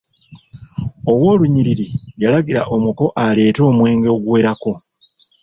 Owoolunyiriri 1.11 1.87
yalagira 2.23 2.61
omuko 2.75 3.05
aleete 3.25 3.61
omwenge 3.69 4.09
oguwerako. 4.15 4.71